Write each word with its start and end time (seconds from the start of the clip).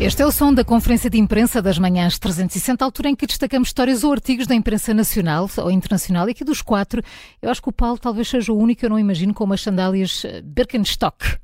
Este 0.00 0.22
é 0.22 0.26
o 0.26 0.32
som 0.32 0.54
da 0.54 0.64
conferência 0.64 1.10
de 1.10 1.18
imprensa 1.18 1.60
das 1.60 1.78
manhãs 1.78 2.18
360, 2.18 2.82
altura 2.82 3.10
em 3.10 3.14
que 3.14 3.26
destacamos 3.26 3.68
histórias 3.68 4.02
ou 4.02 4.10
artigos 4.10 4.46
da 4.46 4.54
imprensa 4.54 4.94
nacional 4.94 5.48
ou 5.58 5.70
internacional. 5.70 6.26
E 6.26 6.30
aqui 6.30 6.42
dos 6.42 6.62
quatro, 6.62 7.02
eu 7.42 7.50
acho 7.50 7.60
que 7.60 7.68
o 7.68 7.72
Paulo 7.72 7.98
talvez 7.98 8.26
seja 8.26 8.50
o 8.50 8.56
único, 8.56 8.82
eu 8.82 8.88
não 8.88 8.98
imagino, 8.98 9.34
com 9.34 9.44
umas 9.44 9.60
sandálias 9.60 10.24
eh, 10.24 10.40
Birkenstock. 10.40 11.36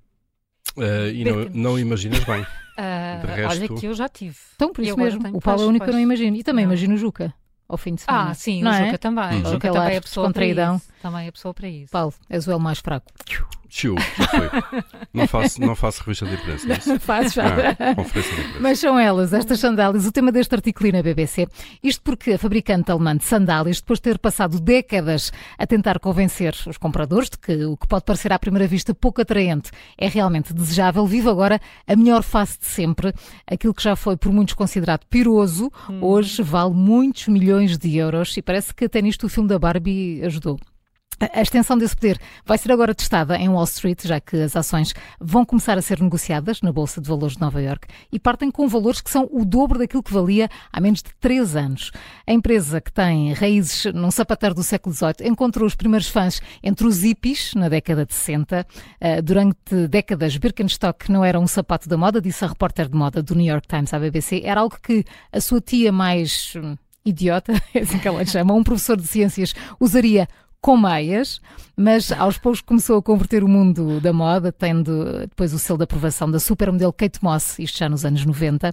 Uh, 0.75 1.09
e 1.13 1.23
não, 1.25 1.45
não, 1.53 1.79
imaginas 1.79 2.25
bem. 2.25 2.45
Uh, 2.77 3.27
resto... 3.27 3.49
Olha 3.49 3.81
que 3.81 3.87
eu 3.87 3.95
já 3.95 4.07
tive. 4.07 4.37
Então, 4.55 4.71
por 4.71 4.85
isso 4.85 4.99
mesmo, 4.99 5.23
o 5.33 5.41
Paulo 5.41 5.63
é 5.63 5.65
o 5.65 5.69
único 5.71 5.87
que 5.87 5.91
eu 5.91 5.95
não 5.95 6.01
imagino. 6.01 6.37
E 6.37 6.45
também 6.45 6.67
não. 6.67 6.73
imagino 6.73 6.95
o 6.95 6.99
Juca 6.99 7.33
ao 7.67 7.79
fim 7.79 7.95
de 7.95 8.03
semana. 8.03 8.31
Ah, 8.31 8.35
sim, 8.35 8.63
não 8.63 8.71
o 8.71 8.75
é? 8.75 8.85
Juca 8.85 8.99
também. 8.99 9.25
Uhum. 9.25 9.41
O 9.41 9.51
Juca 9.53 9.73
também 9.73 9.95
é 9.95 9.97
a 9.97 10.03
pessoa 10.03 10.31
para 10.31 10.47
isso. 10.47 10.83
Também 11.01 11.25
é 11.25 11.29
a 11.29 11.33
pessoa 11.33 11.55
para 11.55 11.69
isso. 11.69 11.91
Paulo, 11.91 12.15
és 12.29 12.47
o 12.47 12.53
L 12.53 12.61
mais 12.61 12.81
fraco. 12.81 13.11
Tchau, 13.69 13.97
foi. 13.99 14.51
Não 15.13 15.27
faço, 15.27 15.61
não 15.61 15.75
faço 15.75 16.01
revista 16.03 16.27
de 16.27 16.35
imprensa. 16.35 16.73
É 16.73 16.99
Faz 16.99 17.33
já. 17.33 17.45
Mas 18.61 18.79
são 18.79 18.99
elas, 18.99 19.33
estas 19.33 19.61
sandálias, 19.61 20.07
o 20.07 20.13
tema 20.13 20.31
deste 20.31 20.55
artigo 20.55 20.77
na 20.93 21.03
BBC. 21.03 21.47
Isto 21.83 22.03
porque 22.03 22.33
a 22.33 22.39
fabricante 22.39 22.91
alemã 22.91 23.17
de 23.17 23.25
sandálias, 23.25 23.81
depois 23.81 23.99
de 23.99 24.05
ter 24.05 24.19
passado 24.19 24.61
décadas 24.61 25.33
a 25.59 25.67
tentar 25.67 25.99
convencer 25.99 26.55
os 26.67 26.79
compradores 26.79 27.31
de 27.31 27.39
que 27.39 27.65
o 27.65 27.77
que 27.77 27.89
pode 27.89 28.05
parecer 28.05 28.33
à 28.33 28.39
primeira 28.39 28.67
vista 28.67 28.95
pouco 28.95 29.21
atraente 29.21 29.71
é 29.99 30.09
realmente 30.09 30.53
desejável, 30.53 31.07
vive 31.07 31.29
agora 31.29 31.61
a 31.87 31.97
melhor 31.97 32.23
face 32.23 32.59
de 32.59 32.67
sempre. 32.67 33.13
Aquilo 33.47 33.75
que 33.75 33.83
já 33.83 33.97
foi 33.97 34.17
por 34.17 34.33
muitos 34.33 34.55
considerado 34.55 35.05
piroso, 35.07 35.71
hum. 35.89 35.99
hoje 36.03 36.43
vale 36.43 36.75
muitos 36.75 37.29
milhões 37.29 37.77
de 37.79 37.97
euros 37.97 38.37
e 38.37 38.43
parece 38.43 38.75
que 38.75 38.85
até 38.85 39.01
nisto 39.01 39.27
o 39.27 39.29
filme 39.29 39.49
da 39.49 39.59
Barbie 39.59 40.23
ajudou. 40.25 40.59
A 41.19 41.41
extensão 41.41 41.79
desse 41.79 41.97
poder 41.97 42.21
vai 42.45 42.59
ser 42.59 42.71
agora 42.71 42.95
testada 42.95 43.39
em 43.39 43.49
Wall 43.49 43.65
Street, 43.65 44.05
já 44.05 44.21
que 44.21 44.37
as 44.37 44.55
ações 44.55 44.93
vão 45.19 45.47
começar 45.47 45.79
a 45.79 45.83
ser 45.83 45.99
negociadas 45.99 46.61
na 46.61 46.71
Bolsa 46.71 47.01
de 47.01 47.09
Valores 47.09 47.37
de 47.37 47.41
Nova 47.41 47.63
York 47.63 47.89
e 48.13 48.19
partem 48.19 48.51
com 48.51 48.69
valores 48.69 49.01
que 49.01 49.11
são 49.11 49.27
o 49.33 49.43
dobro 49.43 49.79
daquilo 49.79 50.03
que 50.03 50.13
valia 50.13 50.47
há 50.71 50.79
menos 50.79 51.03
de 51.03 51.15
três 51.19 51.57
anos. 51.57 51.91
A 52.27 52.33
empresa, 52.35 52.83
que 52.83 52.93
tem 52.93 53.33
raízes 53.33 53.87
num 53.95 54.11
sapateiro 54.11 54.55
do 54.55 54.63
século 54.63 54.95
XVIII, 54.95 55.27
encontrou 55.27 55.67
os 55.67 55.75
primeiros 55.75 56.09
fãs 56.09 56.43
entre 56.63 56.87
os 56.87 57.03
hippies, 57.03 57.55
na 57.55 57.71
década 57.71 58.05
de 58.05 58.13
60. 58.13 58.67
Eh, 59.01 59.23
durante 59.23 59.89
décadas, 59.89 60.37
Birkenstock 60.37 61.11
não 61.11 61.25
era 61.25 61.41
um 61.41 61.47
sapato 61.47 61.89
da 61.89 61.97
moda, 61.97 62.21
disse 62.21 62.45
a 62.45 62.49
repórter 62.49 62.91
de 62.91 62.97
moda 62.97 63.23
do 63.23 63.35
New 63.35 63.47
York 63.47 63.67
Times 63.67 63.95
à 63.95 63.99
BBC. 63.99 64.43
Era 64.45 64.61
algo 64.61 64.77
que 64.83 65.03
a 65.33 65.41
sua 65.41 65.63
tia 65.63 65.91
mais 65.91 66.53
hum, 66.57 66.77
idiota, 67.07 67.55
é 67.73 67.79
assim 67.79 67.99
que 67.99 68.09
ela 68.09 68.25
chama, 68.27 68.53
um 68.53 68.63
professor 68.63 68.97
de 68.99 69.07
ciências, 69.07 69.55
usaria 69.81 70.29
com 70.67 70.77
meias, 70.77 71.41
mas 71.77 72.11
aos 72.11 72.39
poucos 72.39 72.61
começou 72.61 72.99
a 72.99 73.03
converter 73.03 73.45
o 73.45 73.49
mundo 73.49 74.01
da 74.01 74.13
moda, 74.13 74.51
tendo 74.51 75.21
depois 75.21 75.55
o 75.55 75.61
selo 75.61 75.79
de 75.79 75.85
aprovação 75.85 76.29
da 76.29 76.41
supermodelo 76.41 76.93
Kate 76.93 77.23
Moss, 77.23 77.57
isto 77.61 77.79
já 77.79 77.89
nos 77.89 78.05
anos 78.05 78.27
90. 78.27 78.73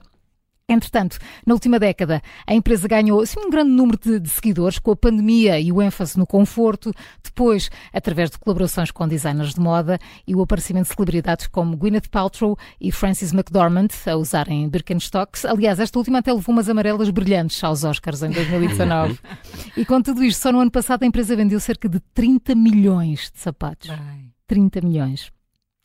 Entretanto, 0.69 1.17
na 1.45 1.53
última 1.53 1.77
década, 1.77 2.21
a 2.47 2.53
empresa 2.53 2.87
ganhou 2.87 3.19
assim, 3.19 3.37
um 3.37 3.49
grande 3.49 3.71
número 3.71 3.99
de, 3.99 4.17
de, 4.17 4.29
seguidores 4.29 4.79
com 4.79 4.91
a 4.91 4.95
pandemia 4.95 5.59
e 5.59 5.73
o 5.73 5.81
ênfase 5.81 6.17
no 6.17 6.25
conforto, 6.25 6.93
depois, 7.21 7.69
através 7.91 8.31
de 8.31 8.39
colaborações 8.39 8.89
com 8.89 9.05
designers 9.05 9.53
de 9.53 9.59
moda 9.59 9.99
e 10.25 10.33
o 10.33 10.41
aparecimento 10.41 10.87
de 10.87 10.95
celebridades 10.95 11.47
como 11.47 11.75
Gwyneth 11.75 12.07
Paltrow 12.09 12.57
e 12.79 12.93
Frances 12.93 13.33
McDormand 13.33 13.89
a 14.05 14.15
usarem 14.15 14.69
Birkenstocks. 14.69 15.43
Aliás, 15.43 15.81
esta 15.81 15.99
última 15.99 16.19
até 16.19 16.31
levou 16.31 16.55
umas 16.55 16.69
amarelas 16.69 17.09
brilhantes 17.09 17.61
aos 17.61 17.83
Oscars 17.83 18.23
em 18.23 18.29
2019. 18.29 19.19
e 19.75 19.85
com 19.85 20.01
tudo 20.01 20.23
isto, 20.23 20.41
só 20.41 20.51
no 20.53 20.61
ano 20.61 20.71
passado 20.71 21.03
a 21.03 21.05
empresa 21.05 21.35
vendeu 21.35 21.59
cerca 21.59 21.89
de 21.89 21.99
30 22.13 22.55
milhões 22.55 23.29
de 23.33 23.39
sapatos. 23.41 23.89
Bem. 23.89 24.31
30 24.47 24.79
milhões 24.81 25.31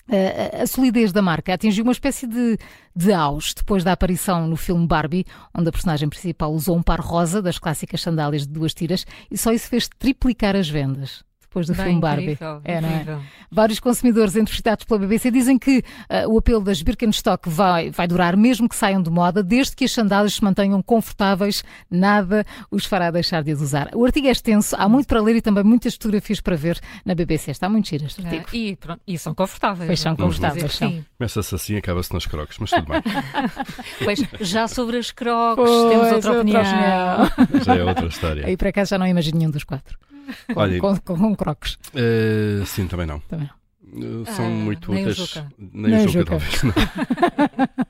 a, 0.08 0.66
solidez 0.66 1.12
da 1.12 1.22
marca 1.22 1.54
atingiu 1.54 1.84
uma 1.84 1.92
espécie 1.92 2.26
de, 2.26 2.58
de 2.94 3.12
auge 3.12 3.54
depois 3.56 3.84
da 3.84 3.92
aparição 3.92 4.46
no 4.46 4.56
filme 4.56 4.86
Barbie, 4.86 5.26
onde 5.54 5.68
a 5.68 5.72
personagem 5.72 6.08
principal 6.08 6.52
usou 6.52 6.76
um 6.76 6.82
par 6.82 7.00
rosa 7.00 7.42
das 7.42 7.58
clássicas 7.58 8.00
sandálias 8.00 8.46
de 8.46 8.52
duas 8.52 8.74
tiras 8.74 9.04
e 9.30 9.36
só 9.36 9.52
isso 9.52 9.68
fez 9.68 9.88
triplicar 9.98 10.56
as 10.56 10.68
vendas 10.68 11.27
depois 11.48 11.66
do 11.66 11.74
Bem, 11.74 11.84
filme 11.84 12.00
Barbie. 12.00 12.22
Incrível, 12.32 12.60
é, 12.64 12.78
incrível. 12.78 13.14
É? 13.14 13.20
Vários 13.50 13.80
consumidores 13.80 14.36
entrevistados 14.36 14.84
pela 14.84 15.00
BBC 15.00 15.30
dizem 15.30 15.58
que 15.58 15.78
uh, 15.78 16.32
o 16.32 16.38
apelo 16.38 16.60
das 16.60 16.82
Birkenstock 16.82 17.48
vai, 17.48 17.90
vai 17.90 18.06
durar 18.06 18.36
mesmo 18.36 18.68
que 18.68 18.76
saiam 18.76 19.02
de 19.02 19.10
moda, 19.10 19.42
desde 19.42 19.74
que 19.74 19.84
as 19.84 19.92
sandálias 19.92 20.34
se 20.34 20.44
mantenham 20.44 20.82
confortáveis, 20.82 21.64
nada 21.90 22.44
os 22.70 22.84
fará 22.84 23.10
deixar 23.10 23.42
de 23.42 23.50
as 23.50 23.60
usar. 23.60 23.90
O 23.94 24.04
artigo 24.04 24.26
é 24.26 24.30
extenso, 24.30 24.76
há 24.78 24.88
muito 24.88 25.06
para 25.06 25.20
ler 25.20 25.36
e 25.36 25.40
também 25.40 25.64
muitas 25.64 25.94
fotografias 25.94 26.40
para 26.40 26.56
ver 26.56 26.78
na 27.04 27.14
BBC. 27.14 27.50
Está 27.50 27.68
muito 27.68 27.88
giro 27.88 28.04
este 28.04 28.24
artigo. 28.24 28.44
É, 28.52 28.56
e, 28.56 28.76
pronto, 28.76 29.00
e 29.06 29.18
são 29.18 29.34
confortáveis. 29.34 29.86
Pois 29.86 30.00
são 30.00 30.14
confortáveis. 30.14 30.74
São. 30.74 31.04
Começa-se 31.16 31.54
assim 31.54 31.74
e 31.74 31.76
acaba-se 31.78 32.12
nas 32.12 32.26
croques, 32.26 32.58
mas 32.58 32.70
tudo 32.70 32.86
bem. 32.86 33.02
pois, 34.04 34.22
já 34.40 34.68
sobre 34.68 34.98
as 34.98 35.10
croques, 35.10 35.64
pois, 35.64 35.92
temos 35.92 36.12
outra 36.12 36.40
opinião. 36.40 36.60
outra 36.60 37.44
opinião. 37.44 37.64
Já 37.64 37.76
é 37.76 37.84
outra 37.84 38.06
história. 38.06 38.46
Aí 38.46 38.56
para 38.56 38.70
cá 38.70 38.84
já 38.84 38.98
não 38.98 39.06
imagino 39.06 39.38
nenhum 39.38 39.50
dos 39.50 39.64
quatro. 39.64 39.98
Com, 40.52 40.60
Olha, 40.60 40.80
com, 40.80 40.96
com, 40.98 41.36
croques. 41.36 41.78
Uh, 41.94 42.64
sim, 42.66 42.86
também 42.86 43.06
não. 43.06 43.20
Também 43.20 43.48
não. 43.48 44.20
Uh, 44.22 44.26
são 44.26 44.46
ah, 44.46 44.50
muito 44.50 44.92
nem 44.92 45.04
úteis. 45.04 45.18
O 45.18 45.26
Juca. 45.26 45.52
Nem, 45.58 45.90
nem 45.92 46.06
o 46.06 46.08
Juca, 46.08 46.24
talvez. 46.26 46.62
Não. 46.62 46.72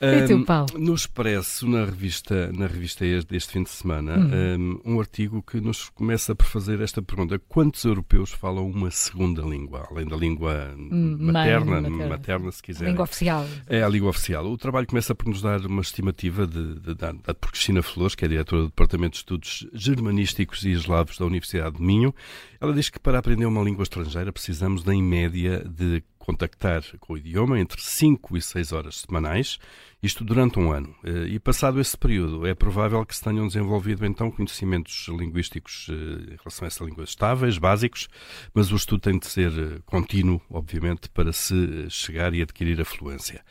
E 0.00 0.26
tu, 0.26 0.44
Paulo? 0.44 0.66
No 0.78 0.94
Expresso, 0.94 1.68
na 1.68 1.84
revista, 1.84 2.52
na 2.52 2.66
revista 2.66 3.04
deste 3.22 3.52
fim 3.52 3.62
de 3.62 3.70
semana, 3.70 4.16
uhum. 4.16 4.80
um, 4.84 4.94
um 4.94 5.00
artigo 5.00 5.42
que 5.42 5.60
nos 5.60 5.88
começa 5.90 6.34
por 6.34 6.46
fazer 6.46 6.80
esta 6.80 7.00
pergunta: 7.02 7.40
quantos 7.48 7.84
europeus 7.84 8.30
falam 8.30 8.68
uma 8.68 8.90
segunda 8.90 9.42
língua, 9.42 9.86
além 9.90 10.06
da 10.06 10.16
língua 10.16 10.74
hum, 10.76 11.16
materna, 11.20 11.80
materna, 11.80 12.08
materna, 12.08 12.52
se 12.52 12.62
quiser? 12.62 12.88
Língua 12.88 13.04
oficial. 13.04 13.46
É 13.66 13.82
a 13.82 13.88
língua 13.88 14.10
oficial. 14.10 14.44
O 14.46 14.58
trabalho 14.58 14.86
começa 14.86 15.14
por 15.14 15.28
nos 15.28 15.42
dar 15.42 15.64
uma 15.66 15.82
estimativa 15.82 16.46
de, 16.46 16.74
de, 16.74 16.94
de, 16.94 17.12
de 17.12 17.34
por 17.34 17.50
Cristina 17.50 17.82
Flores, 17.82 18.14
que 18.14 18.24
é 18.24 18.28
diretora 18.28 18.62
do 18.62 18.68
Departamento 18.68 19.12
de 19.12 19.18
Estudos 19.18 19.66
Germanísticos 19.72 20.64
e 20.64 20.72
Eslavos 20.72 21.18
da 21.18 21.24
Universidade 21.24 21.76
de 21.76 21.82
Minho. 21.82 22.14
Ela 22.60 22.72
diz 22.72 22.90
que 22.90 22.98
para 22.98 23.18
aprender 23.18 23.46
uma 23.46 23.62
língua 23.62 23.82
estrangeira 23.82 24.32
precisamos, 24.32 24.86
em 24.86 25.02
média, 25.02 25.64
de 25.64 26.02
contactar 26.24 26.82
com 26.98 27.12
o 27.12 27.18
idioma 27.18 27.60
entre 27.60 27.80
5 27.80 28.36
e 28.36 28.40
6 28.40 28.72
horas 28.72 29.00
semanais, 29.00 29.58
isto 30.04 30.22
durante 30.22 30.58
um 30.58 30.70
ano. 30.70 30.94
Eh, 31.02 31.28
e 31.28 31.38
passado 31.38 31.80
esse 31.80 31.96
período, 31.96 32.46
é 32.46 32.54
provável 32.54 33.04
que 33.06 33.16
se 33.16 33.22
tenham 33.22 33.46
desenvolvido 33.46 34.04
então 34.04 34.30
conhecimentos 34.30 35.06
linguísticos 35.08 35.86
eh, 35.90 36.34
em 36.34 36.36
relação 36.36 36.64
a 36.64 36.66
essa 36.66 36.84
língua 36.84 37.04
estáveis, 37.04 37.56
básicos, 37.56 38.08
mas 38.52 38.70
o 38.70 38.76
estudo 38.76 39.00
tem 39.00 39.18
de 39.18 39.26
ser 39.26 39.50
eh, 39.52 39.80
contínuo, 39.86 40.40
obviamente, 40.50 41.08
para 41.08 41.32
se 41.32 41.88
chegar 41.88 42.34
e 42.34 42.42
adquirir 42.42 42.80
a 42.80 42.84
fluência. 42.84 43.42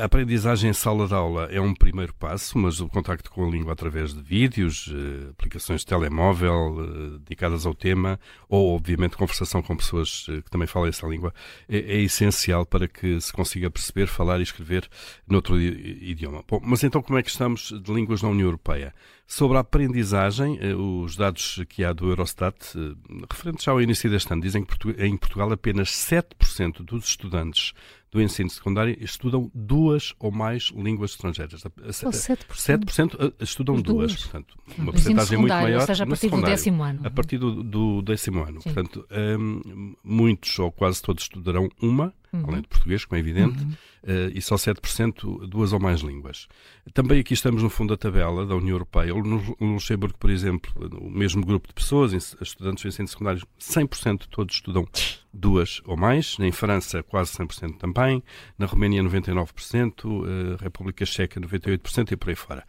A 0.00 0.04
aprendizagem 0.04 0.70
em 0.70 0.72
sala 0.72 1.06
de 1.06 1.12
aula 1.12 1.48
é 1.50 1.60
um 1.60 1.74
primeiro 1.74 2.14
passo, 2.14 2.56
mas 2.56 2.80
o 2.80 2.88
contacto 2.88 3.30
com 3.30 3.46
a 3.46 3.50
língua 3.50 3.74
através 3.74 4.14
de 4.14 4.22
vídeos, 4.22 4.90
aplicações 5.32 5.80
de 5.80 5.86
telemóvel 5.86 7.18
dedicadas 7.18 7.66
ao 7.66 7.74
tema, 7.74 8.18
ou, 8.48 8.74
obviamente, 8.74 9.18
conversação 9.18 9.60
com 9.60 9.76
pessoas 9.76 10.24
que 10.24 10.50
também 10.50 10.66
falam 10.66 10.88
essa 10.88 11.06
língua, 11.06 11.34
é, 11.68 11.76
é 11.96 12.02
essencial 12.02 12.66
para 12.66 12.86
que 12.86 13.20
se 13.20 13.32
consiga 13.32 13.70
perceber, 13.70 14.06
falar 14.06 14.40
e 14.40 14.42
escrever 14.42 14.88
noutro 15.26 15.60
idioma. 15.60 16.44
Bom, 16.46 16.60
mas 16.62 16.84
então 16.84 17.02
como 17.02 17.18
é 17.18 17.22
que 17.22 17.30
estamos 17.30 17.72
de 17.82 17.92
línguas 17.92 18.22
na 18.22 18.28
União 18.28 18.46
Europeia? 18.46 18.94
Sobre 19.26 19.56
a 19.56 19.60
aprendizagem, 19.60 20.58
eh, 20.60 20.74
os 20.74 21.16
dados 21.16 21.64
que 21.68 21.82
há 21.82 21.92
do 21.92 22.08
Eurostat, 22.08 22.56
eh, 22.76 22.94
referentes 23.28 23.66
ao 23.66 23.80
início 23.80 24.08
deste 24.08 24.32
ano, 24.32 24.42
dizem 24.42 24.64
que 24.64 24.76
em 25.04 25.16
Portugal 25.16 25.50
apenas 25.50 25.90
7% 25.90 26.84
dos 26.84 27.06
estudantes 27.06 27.72
do 28.16 28.22
ensino 28.22 28.48
secundário 28.48 28.96
estudam 28.98 29.50
duas 29.54 30.14
ou 30.18 30.32
mais 30.32 30.72
línguas 30.74 31.10
estrangeiras. 31.10 31.60
Só 31.60 32.08
7%? 32.10 32.46
7% 32.48 33.34
estudam 33.40 33.76
duas. 33.76 34.12
duas. 34.12 34.22
Portanto, 34.22 34.58
uma 34.78 34.92
porcentagem 34.92 35.38
muito 35.38 35.52
maior. 35.52 35.80
Ou 35.80 35.86
seja, 35.86 36.04
a 36.04 36.06
partir 36.06 36.30
do 36.30 36.42
décimo 36.42 36.82
ano. 36.82 37.00
A 37.04 37.10
partir 37.10 37.38
do, 37.38 37.62
do 37.62 38.02
décimo 38.02 38.42
ano. 38.42 38.62
Sim. 38.62 38.72
Portanto, 38.72 39.06
um, 39.38 39.94
muitos 40.02 40.58
ou 40.58 40.72
quase 40.72 41.02
todos 41.02 41.24
estudarão 41.24 41.68
uma, 41.80 42.12
uhum. 42.32 42.44
além 42.48 42.62
de 42.62 42.68
português, 42.68 43.04
como 43.04 43.16
é 43.16 43.20
evidente, 43.20 43.62
uhum. 43.62 43.72
Uh, 44.06 44.30
e 44.32 44.40
só 44.40 44.54
7% 44.54 45.46
duas 45.46 45.72
ou 45.72 45.80
mais 45.80 46.00
línguas. 46.00 46.46
Também 46.94 47.20
aqui 47.20 47.34
estamos 47.34 47.62
no 47.62 47.68
fundo 47.68 47.90
da 47.90 47.96
tabela 47.96 48.46
da 48.46 48.54
União 48.54 48.74
Europeia. 48.74 49.12
No 49.12 49.56
Luxemburgo, 49.60 50.16
por 50.18 50.30
exemplo, 50.30 50.72
o 51.00 51.10
mesmo 51.10 51.44
grupo 51.44 51.68
de 51.68 51.74
pessoas, 51.74 52.12
estudantes 52.40 52.82
de 52.82 52.88
ensino 52.88 53.08
secundário, 53.08 53.42
100% 53.60 54.26
todos 54.30 54.54
estudam 54.54 54.86
duas 55.32 55.82
ou 55.84 55.96
mais. 55.96 56.36
Em 56.38 56.52
França, 56.52 57.02
quase 57.02 57.32
100% 57.32 57.76
também. 57.78 58.22
Na 58.56 58.66
Roménia, 58.66 59.02
99%. 59.02 60.04
Uh, 60.04 60.56
República 60.62 61.04
Checa, 61.04 61.40
98% 61.40 62.12
e 62.12 62.16
por 62.16 62.30
aí 62.30 62.34
fora. 62.34 62.64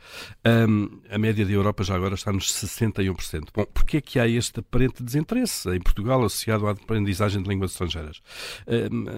A 1.09 1.17
média 1.17 1.45
da 1.45 1.51
Europa 1.51 1.83
já 1.83 1.95
agora 1.95 2.15
está 2.15 2.31
nos 2.31 2.51
61%. 2.51 3.49
Bom, 3.53 3.65
porquê 3.65 3.97
é 3.97 4.01
que 4.01 4.19
há 4.19 4.27
este 4.27 4.59
aparente 4.59 5.03
desinteresse 5.03 5.69
em 5.69 5.79
Portugal 5.79 6.23
associado 6.23 6.67
à 6.67 6.71
aprendizagem 6.71 7.41
de 7.41 7.49
línguas 7.49 7.71
estrangeiras? 7.71 8.21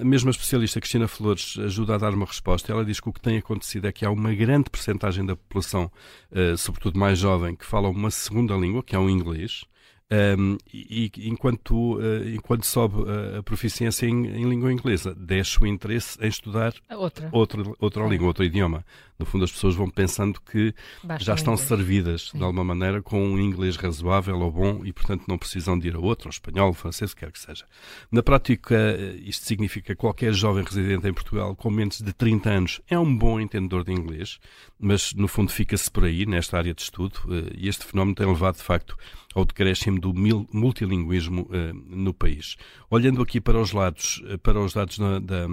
A 0.02 0.04
mesma 0.04 0.32
especialista 0.32 0.80
Cristina 0.80 1.08
Flores 1.08 1.58
ajuda 1.60 1.96
a 1.96 1.98
dar 1.98 2.09
uma 2.16 2.26
resposta. 2.26 2.72
Ela 2.72 2.86
diz 2.86 3.00
que 3.00 3.10
o 3.10 3.14
que 3.14 3.22
tem 3.22 3.38
acontecido 3.38 3.88
é 3.88 3.92
que 3.92 4.06
há 4.06 4.12
uma 4.12 4.34
grande 4.34 4.70
percentagem 4.70 5.26
da 5.26 5.36
população, 5.36 5.92
uh, 6.32 6.58
sobretudo 6.58 7.00
mais 7.00 7.20
jovem, 7.20 7.56
que 7.56 7.66
fala 7.66 7.90
uma 7.90 8.12
segunda 8.12 8.56
língua, 8.56 8.84
que 8.84 8.96
é 8.96 9.00
o 9.00 9.10
inglês, 9.10 9.66
Um, 10.12 10.58
e, 10.74 11.12
e 11.16 11.30
enquanto, 11.30 11.98
uh, 11.98 12.28
enquanto 12.34 12.66
sobe 12.66 13.04
a 13.38 13.44
proficiência 13.44 14.08
em, 14.08 14.26
em, 14.26 14.50
língua 14.50 14.74
inglesa, 14.74 15.14
desce 15.14 15.62
o 15.62 15.68
interesse 15.68 16.18
em 16.20 16.28
estudar 16.28 16.74
outra, 16.90 17.30
outra, 17.32 17.64
outra 17.80 18.08
língua, 18.08 18.28
outro 18.28 18.44
idioma. 18.44 18.84
No 19.20 19.26
fundo, 19.26 19.44
as 19.44 19.52
pessoas 19.52 19.76
vão 19.76 19.90
pensando 19.90 20.40
que 20.40 20.74
Basta 21.04 21.26
já 21.26 21.34
estão 21.36 21.58
servidas, 21.58 22.30
Sim. 22.30 22.38
de 22.38 22.44
alguma 22.44 22.64
maneira, 22.64 23.02
com 23.02 23.22
um 23.22 23.38
inglês 23.38 23.76
razoável 23.76 24.40
ou 24.40 24.50
bom 24.50 24.82
e, 24.86 24.94
portanto, 24.94 25.26
não 25.28 25.38
precisam 25.38 25.78
de 25.78 25.90
ir 25.90 25.96
a 25.96 26.00
outro, 26.00 26.30
ou 26.30 26.32
espanhol, 26.32 26.74
francês, 26.74 27.12
o 27.12 27.16
que 27.16 27.26
quer 27.26 27.32
que 27.32 27.40
seja. 27.40 27.66
Na 28.10 28.24
prática, 28.24 28.98
isto 29.26 29.46
significa 29.46 29.94
que 29.94 29.96
qualquer 29.96 30.34
jovem 30.34 30.64
residente 30.64 31.06
em 31.06 31.14
Portugal 31.14 31.54
com 31.54 31.70
menos 31.70 32.00
de 32.00 32.14
30 32.14 32.50
anos 32.50 32.82
é 32.90 32.98
um 32.98 33.16
bom 33.16 33.42
entendedor 33.42 33.84
de 33.84 33.92
inglês, 33.92 34.40
mas, 34.80 35.14
no 35.14 35.28
fundo, 35.28 35.52
fica-se 35.52 35.92
por 35.92 36.06
aí, 36.06 36.26
nesta 36.26 36.58
área 36.58 36.74
de 36.74 36.82
estudo, 36.82 37.20
eh, 37.30 37.52
e 37.58 37.68
este 37.68 37.86
fenómeno 37.86 38.16
tem 38.16 38.26
levado, 38.26 38.56
de 38.56 38.64
facto, 38.64 38.98
ao 39.36 39.44
decréscimo 39.44 39.99
do 40.00 40.14
multilinguismo 40.14 41.44
uh, 41.44 41.74
no 41.88 42.14
país. 42.14 42.56
Olhando 42.90 43.22
aqui 43.22 43.40
para 43.42 43.60
os 43.60 43.72
lados, 43.72 44.22
eh, 44.28 44.38
para 44.38 44.60
os 44.60 44.74
dados 44.74 44.98
da, 44.98 45.20
da, 45.20 45.48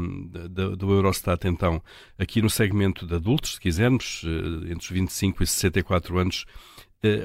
da, 0.49 0.69
do 0.77 0.93
Eurostat, 0.93 1.47
então, 1.47 1.83
aqui 2.19 2.41
no 2.41 2.49
segmento 2.49 3.07
de 3.07 3.15
adultos, 3.15 3.55
se 3.55 3.61
quisermos, 3.61 4.23
uh, 4.23 4.71
entre 4.71 4.85
os 4.85 4.91
25 4.91 5.43
e 5.43 5.47
64 5.47 6.19
anos, 6.19 6.47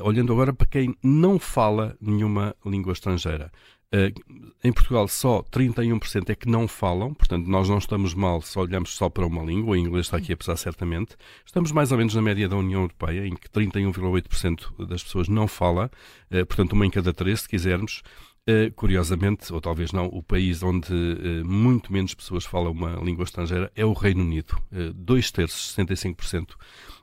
olhando 0.04 0.32
agora 0.32 0.54
para 0.54 0.68
quem 0.68 0.96
não 1.02 1.40
fala 1.40 1.98
nenhuma 2.00 2.56
língua 2.64 2.94
estrangeira. 2.94 3.52
Uh, 3.94 4.52
em 4.64 4.72
Portugal 4.72 5.08
só 5.08 5.42
31% 5.44 6.30
é 6.30 6.36
que 6.36 6.48
não 6.48 6.68
falam, 6.68 7.14
portanto 7.14 7.48
nós 7.48 7.68
não 7.68 7.78
estamos 7.78 8.14
mal 8.14 8.42
se 8.42 8.58
olhamos 8.58 8.96
só 8.96 9.10
para 9.10 9.26
uma 9.26 9.44
língua, 9.44 9.72
o 9.72 9.76
inglês 9.76 10.06
está 10.06 10.18
aqui 10.18 10.32
a 10.32 10.38
pesar 10.38 10.56
certamente. 10.56 11.18
Estamos 11.46 11.72
mais 11.72 11.92
ou 11.92 11.98
menos 11.98 12.16
na 12.16 12.22
média 12.22 12.48
da 12.48 12.56
União 12.56 12.82
Europeia, 12.82 13.28
em 13.28 13.36
que 13.36 13.50
31,8% 13.50 14.86
das 14.88 15.04
pessoas 15.04 15.28
não 15.28 15.48
fala, 15.48 15.92
uh, 16.32 16.46
portanto 16.46 16.74
uma 16.74 16.86
em 16.86 16.90
cada 16.90 17.14
três, 17.14 17.42
se 17.42 17.50
quisermos. 17.50 18.02
Uh, 18.50 18.74
curiosamente, 18.74 19.54
ou 19.54 19.62
talvez 19.62 19.92
não, 19.92 20.08
o 20.08 20.24
país 20.24 20.64
onde 20.64 20.92
uh, 20.92 21.46
muito 21.46 21.94
menos 21.94 22.16
pessoas 22.16 22.44
falam 22.44 22.72
uma 22.72 22.96
língua 22.96 23.24
estrangeira 23.24 23.72
é 23.76 23.86
o 23.86 23.94
Reino 23.94 24.24
Unido. 24.24 24.58
Uh, 24.72 24.92
dois 24.96 25.30
terços, 25.30 25.76
65% 25.78 26.56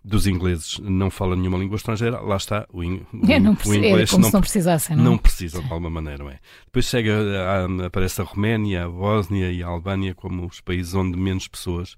dos 0.05 0.27
ingleses 0.27 0.81
não 0.81 1.11
falam 1.11 1.37
nenhuma 1.37 1.57
língua 1.57 1.77
estrangeira. 1.77 2.21
Lá 2.21 2.37
está, 2.37 2.67
o, 2.73 2.83
in, 2.83 3.07
é, 3.29 3.39
não 3.39 3.53
o 3.53 3.75
inglês 3.75 4.09
é 4.09 4.11
como 4.11 4.23
não, 4.23 4.31
se 4.31 4.35
não 4.35 4.41
precisassem, 4.41 4.97
não, 4.97 5.03
é? 5.03 5.07
não 5.07 5.19
precisam 5.19 5.63
de 5.63 5.71
alguma 5.71 5.91
maneira. 5.91 6.25
Não 6.25 6.31
é? 6.31 6.41
Depois 6.65 6.87
chega, 6.87 7.15
a, 7.15 7.87
aparece 7.87 8.21
a 8.21 8.25
Roménia, 8.25 8.87
a 8.87 8.89
Bósnia 8.89 9.53
e 9.53 9.63
a 9.63 9.69
Albânia 9.69 10.17
como 10.17 10.45
os 10.45 10.61
países 10.61 10.93
onde 10.95 11.17
menos 11.17 11.47
pessoas 11.47 11.97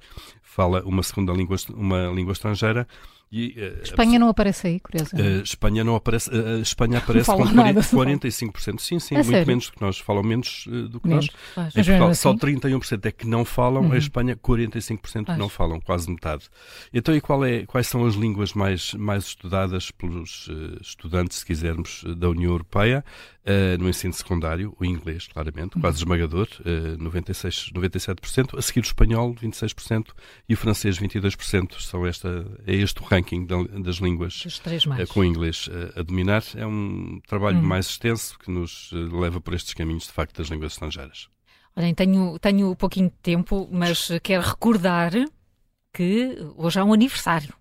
fala 0.51 0.83
uma 0.85 1.03
segunda 1.03 1.33
língua, 1.33 1.57
uma 1.75 2.09
língua 2.09 2.33
estrangeira. 2.33 2.87
E, 3.33 3.55
uh, 3.59 3.83
Espanha 3.85 4.19
não 4.19 4.29
aparece 4.29 4.67
aí, 4.67 4.81
curioso. 4.81 5.15
Uh, 5.15 5.41
Espanha 5.43 5.85
não 5.85 5.95
aparece. 5.95 6.29
Uh, 6.31 6.61
Espanha 6.61 6.99
aparece 6.99 7.31
com 7.31 7.47
40, 7.47 7.81
45%. 7.81 8.81
Sim, 8.81 8.99
sim, 8.99 9.15
é 9.15 9.19
muito 9.19 9.31
sério? 9.31 9.47
menos 9.47 9.67
do 9.67 9.73
que 9.73 9.81
nós. 9.81 9.99
Falam 9.99 10.23
menos 10.25 10.65
do 10.67 10.99
que 10.99 11.09
menos. 11.09 11.29
nós. 11.57 11.69
Em 11.69 11.85
Portugal, 11.85 12.09
assim? 12.09 12.23
só 12.23 12.35
31% 12.35 13.07
é 13.07 13.13
que 13.13 13.29
não 13.29 13.45
falam. 13.45 13.85
Uhum. 13.85 13.93
A 13.93 13.99
Espanha, 13.99 14.35
45% 14.35 15.27
que 15.27 15.39
não 15.39 15.49
falam, 15.49 15.81
quase 15.81 16.11
metade. 16.11 16.49
Então, 16.93 17.15
e 17.15 17.21
qual 17.21 17.45
é, 17.45 17.65
quais 17.67 17.87
são 17.87 18.05
as 18.05 18.15
línguas 18.15 18.53
mais, 18.53 18.95
mais 18.95 19.27
estudadas 19.27 19.93
pelos 19.93 20.51
estudantes, 20.81 21.39
se 21.39 21.47
quisermos, 21.47 22.03
da 22.17 22.29
União 22.29 22.51
Europeia? 22.51 23.05
no 23.81 23.89
ensino 23.89 24.13
secundário, 24.13 24.77
o 24.79 24.85
inglês, 24.85 25.27
claramente, 25.27 25.71
quase 25.81 25.97
uhum. 25.97 26.15
esmagador, 26.15 26.47
96, 27.01 27.73
97%. 27.75 28.57
A 28.57 28.63
seguir 28.63 28.81
o 28.81 28.83
espanhol, 28.83 29.35
26%. 29.35 30.09
E 30.49 30.55
o 30.55 30.57
francês, 30.57 30.99
22%. 30.99 31.81
São 31.81 32.07
esta, 32.07 32.47
é 32.67 32.75
este 32.75 33.01
o 33.01 33.05
ranking 33.05 33.47
das 33.47 33.97
línguas 33.97 34.45
uh, 34.45 35.07
com 35.09 35.21
o 35.21 35.25
inglês 35.25 35.69
uh, 35.69 36.01
a 36.01 36.03
dominar. 36.03 36.43
É 36.57 36.67
um 36.67 37.21
trabalho 37.27 37.59
hum. 37.59 37.63
mais 37.63 37.87
extenso 37.87 38.39
que 38.39 38.51
nos 38.51 38.91
uh, 38.93 39.21
leva 39.21 39.41
por 39.41 39.55
estes 39.55 39.75
caminhos, 39.75 40.05
de 40.05 40.13
facto, 40.13 40.37
das 40.37 40.49
línguas 40.49 40.73
estrangeiras. 40.73 41.29
Olhem, 41.77 41.95
tenho, 41.95 42.39
tenho 42.39 42.75
pouquinho 42.75 43.09
de 43.09 43.17
tempo, 43.23 43.69
mas 43.71 44.11
quero 44.23 44.43
recordar 44.43 45.13
que 45.93 46.37
hoje 46.57 46.79
há 46.79 46.85
um 46.85 46.93
aniversário. 46.93 47.55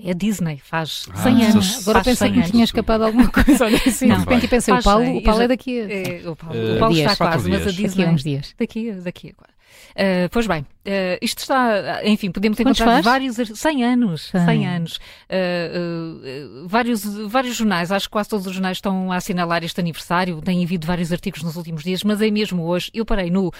É 0.00 0.10
a 0.10 0.14
Disney, 0.14 0.58
faz 0.58 1.06
ah, 1.12 1.16
100 1.18 1.44
anos. 1.44 1.78
Agora 1.82 2.02
pensei 2.02 2.32
que 2.32 2.42
tinha 2.50 2.64
escapado 2.64 3.04
alguma 3.04 3.28
coisa. 3.32 3.64
Olha 3.64 3.76
assim, 3.76 4.06
não, 4.06 4.16
de 4.18 4.24
repente 4.24 4.48
pensei, 4.48 4.74
o 4.74 4.82
Paulo, 4.82 5.16
o 5.16 5.22
Paulo 5.22 5.42
é 5.42 5.48
daqui 5.48 5.80
a... 5.80 5.84
É, 5.84 6.28
o 6.28 6.34
Paulo, 6.34 6.58
uh, 6.58 6.74
o 6.74 6.78
Paulo 6.78 6.96
está 6.96 7.16
quase, 7.16 7.44
dias. 7.44 7.58
mas 7.60 7.68
a 7.68 7.70
Disney... 7.70 7.88
Daqui 7.88 8.02
a 8.02 8.12
uns 8.12 8.22
dias. 8.24 8.54
Daqui, 8.58 8.92
daqui 8.92 9.28
a 9.28 9.34
quase. 9.34 9.53
Uh, 9.94 10.28
pois 10.32 10.44
bem, 10.48 10.62
uh, 10.62 11.18
isto 11.22 11.38
está, 11.38 12.04
enfim, 12.04 12.28
podemos 12.32 12.58
encontrar 12.58 13.00
vários, 13.00 13.36
100 13.36 13.84
anos, 13.84 14.28
100, 14.32 14.44
100 14.44 14.66
anos, 14.66 14.96
uh, 14.96 16.66
vários, 16.66 17.04
vários 17.28 17.54
jornais, 17.54 17.92
acho 17.92 18.08
que 18.08 18.12
quase 18.12 18.28
todos 18.28 18.44
os 18.48 18.52
jornais 18.52 18.78
estão 18.78 19.12
a 19.12 19.16
assinalar 19.16 19.62
este 19.62 19.80
aniversário, 19.80 20.42
têm 20.42 20.64
havido 20.64 20.84
vários 20.84 21.12
artigos 21.12 21.44
nos 21.44 21.54
últimos 21.54 21.84
dias, 21.84 22.02
mas 22.02 22.20
é 22.20 22.28
mesmo 22.28 22.64
hoje, 22.64 22.90
eu 22.92 23.04
parei 23.04 23.30
no, 23.30 23.52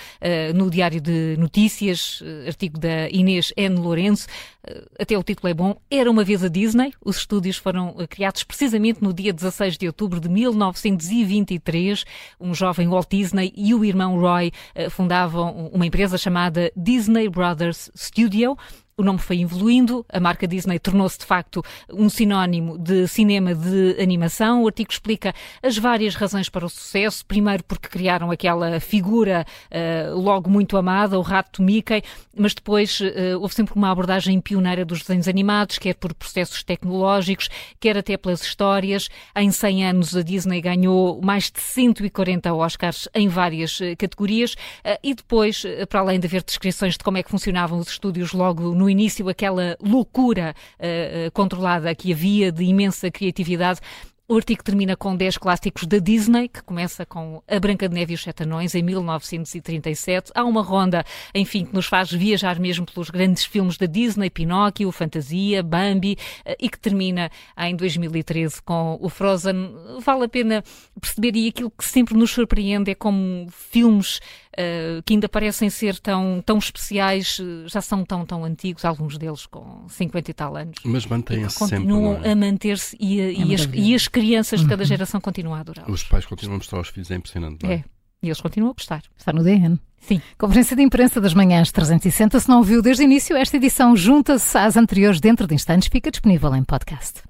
no 0.54 0.68
Diário 0.68 1.00
de 1.00 1.36
Notícias, 1.38 2.20
artigo 2.48 2.80
da 2.80 3.08
Inês 3.10 3.52
N. 3.56 3.76
Lourenço, 3.76 4.26
até 4.98 5.16
o 5.16 5.22
título 5.22 5.48
é 5.48 5.54
bom, 5.54 5.76
Era 5.88 6.10
uma 6.10 6.24
vez 6.24 6.42
a 6.42 6.48
Disney, 6.48 6.92
os 7.04 7.18
estúdios 7.18 7.58
foram 7.58 7.94
criados 8.08 8.42
precisamente 8.42 9.02
no 9.02 9.12
dia 9.12 9.32
16 9.32 9.78
de 9.78 9.86
outubro 9.86 10.18
de 10.18 10.28
1923, 10.28 12.04
um 12.40 12.54
jovem 12.54 12.88
Walt 12.88 13.08
Disney 13.08 13.52
e 13.54 13.72
o 13.72 13.84
irmão 13.84 14.18
Roy 14.18 14.50
fundavam 14.90 15.70
uma 15.72 15.86
empresa 15.86 16.03
chamada 16.18 16.70
Disney 16.76 17.28
Brothers 17.28 17.90
Studio 17.94 18.56
o 18.96 19.02
nome 19.02 19.18
foi 19.18 19.40
evoluindo, 19.40 20.06
a 20.08 20.20
marca 20.20 20.46
Disney 20.46 20.78
tornou-se 20.78 21.18
de 21.18 21.24
facto 21.24 21.64
um 21.92 22.08
sinónimo 22.08 22.78
de 22.78 23.08
cinema 23.08 23.52
de 23.52 23.96
animação. 24.00 24.62
O 24.62 24.66
artigo 24.66 24.92
explica 24.92 25.34
as 25.60 25.76
várias 25.76 26.14
razões 26.14 26.48
para 26.48 26.64
o 26.64 26.70
sucesso. 26.70 27.26
Primeiro, 27.26 27.64
porque 27.64 27.88
criaram 27.88 28.30
aquela 28.30 28.78
figura 28.78 29.44
uh, 29.68 30.16
logo 30.16 30.48
muito 30.48 30.76
amada, 30.76 31.18
o 31.18 31.22
rato 31.22 31.60
Mickey, 31.60 32.02
mas 32.36 32.54
depois 32.54 33.00
uh, 33.00 33.40
houve 33.40 33.54
sempre 33.54 33.74
uma 33.74 33.90
abordagem 33.90 34.40
pioneira 34.40 34.84
dos 34.84 35.00
desenhos 35.00 35.26
animados, 35.26 35.78
quer 35.78 35.94
por 35.94 36.14
processos 36.14 36.62
tecnológicos, 36.62 37.48
quer 37.80 37.98
até 37.98 38.16
pelas 38.16 38.42
histórias. 38.42 39.08
Em 39.36 39.50
100 39.50 39.86
anos, 39.86 40.16
a 40.16 40.22
Disney 40.22 40.60
ganhou 40.60 41.20
mais 41.20 41.50
de 41.50 41.60
140 41.60 42.54
Oscars 42.54 43.08
em 43.12 43.26
várias 43.26 43.80
uh, 43.80 43.96
categorias 43.98 44.54
e 45.02 45.14
depois, 45.14 45.64
para 45.88 46.00
além 46.00 46.20
de 46.20 46.26
haver 46.26 46.42
descrições 46.42 46.96
de 46.96 47.02
como 47.02 47.18
é 47.18 47.22
que 47.22 47.30
funcionavam 47.30 47.78
os 47.78 47.88
estúdios 47.88 48.32
logo 48.32 48.74
no 48.74 48.83
no 48.84 48.90
início 48.90 49.28
aquela 49.30 49.76
loucura 49.80 50.54
uh, 50.78 51.30
controlada 51.32 51.94
que 51.94 52.12
havia 52.12 52.52
de 52.52 52.64
imensa 52.64 53.10
criatividade. 53.10 53.80
O 54.26 54.36
artigo 54.36 54.64
termina 54.64 54.96
com 54.96 55.14
10 55.14 55.36
clássicos 55.36 55.86
da 55.86 55.98
Disney, 55.98 56.48
que 56.48 56.62
começa 56.62 57.04
com 57.04 57.42
A 57.46 57.60
Branca 57.60 57.86
de 57.86 57.94
Neve 57.94 58.12
e 58.12 58.14
os 58.14 58.22
Sete 58.22 58.44
Anões, 58.44 58.74
em 58.74 58.82
1937. 58.82 60.32
Há 60.34 60.42
uma 60.44 60.62
ronda, 60.62 61.04
enfim, 61.34 61.66
que 61.66 61.74
nos 61.74 61.84
faz 61.84 62.10
viajar 62.10 62.58
mesmo 62.58 62.86
pelos 62.86 63.10
grandes 63.10 63.44
filmes 63.44 63.76
da 63.76 63.84
Disney, 63.84 64.30
Pinóquio, 64.30 64.90
Fantasia, 64.90 65.62
Bambi, 65.62 66.16
eh, 66.42 66.56
e 66.58 66.70
que 66.70 66.78
termina 66.78 67.30
em 67.58 67.76
2013 67.76 68.62
com 68.62 68.96
o 68.98 69.10
Frozen. 69.10 69.74
Vale 70.00 70.24
a 70.24 70.28
pena 70.28 70.64
perceber, 70.98 71.36
e 71.36 71.48
aquilo 71.48 71.70
que 71.70 71.84
sempre 71.84 72.14
nos 72.14 72.30
surpreende 72.30 72.92
é 72.92 72.94
como 72.94 73.46
filmes 73.50 74.20
uh, 74.54 75.02
que 75.04 75.14
ainda 75.14 75.28
parecem 75.28 75.68
ser 75.68 75.98
tão, 75.98 76.42
tão 76.44 76.58
especiais, 76.58 77.38
eh, 77.40 77.68
já 77.68 77.80
são 77.80 78.04
tão, 78.04 78.24
tão 78.24 78.44
antigos, 78.44 78.84
alguns 78.84 79.18
deles 79.18 79.46
com 79.46 79.86
50 79.88 80.30
e 80.30 80.34
tal 80.34 80.56
anos. 80.56 80.78
Mas 80.84 81.06
mantêm-se 81.06 81.56
sempre. 81.56 81.76
Continuam 81.78 82.20
é? 82.22 82.32
a 82.32 82.36
manter-se 82.36 82.96
e, 82.98 83.20
é 83.20 83.32
e, 83.32 83.54
as, 83.54 83.68
e, 83.72 83.94
as, 83.94 84.08
crianças 84.14 84.60
de 84.60 84.68
cada 84.68 84.82
uhum. 84.82 84.88
geração 84.88 85.20
continuam 85.20 85.56
a 85.56 85.60
adorar. 85.60 85.90
Os 85.90 86.04
pais 86.04 86.24
continuam 86.24 86.54
a 86.54 86.58
mostrar 86.58 86.78
aos 86.78 86.88
filhos, 86.88 87.10
é 87.10 87.16
impressionante. 87.16 87.66
É? 87.66 87.72
é, 87.72 87.84
e 88.22 88.28
eles 88.28 88.40
continuam 88.40 88.70
a 88.70 88.74
gostar. 88.74 89.02
Está 89.18 89.32
no 89.32 89.42
DN. 89.42 89.78
Sim. 90.00 90.20
Conferência 90.38 90.76
de 90.76 90.82
imprensa 90.82 91.20
das 91.20 91.34
manhãs 91.34 91.72
360. 91.72 92.38
Se 92.38 92.48
não 92.48 92.58
ouviu 92.58 92.80
desde 92.80 93.02
o 93.02 93.04
início, 93.04 93.36
esta 93.36 93.56
edição 93.56 93.96
junta-se 93.96 94.56
às 94.56 94.76
anteriores 94.76 95.20
dentro 95.20 95.46
de 95.46 95.54
instantes. 95.54 95.88
Fica 95.88 96.10
disponível 96.10 96.54
em 96.54 96.62
podcast. 96.62 97.22